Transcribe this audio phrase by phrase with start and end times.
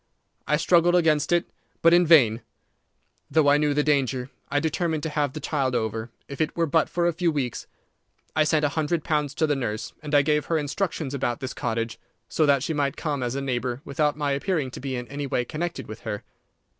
[0.47, 1.45] I struggled against it,
[1.83, 2.41] but in vain.
[3.29, 6.65] Though I knew the danger, I determined to have the child over, if it were
[6.65, 7.67] but for a few weeks.
[8.35, 11.53] I sent a hundred pounds to the nurse, and I gave her instructions about this
[11.53, 15.07] cottage, so that she might come as a neighbour, without my appearing to be in
[15.07, 16.23] any way connected with her.